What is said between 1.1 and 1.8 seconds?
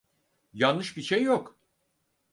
yok.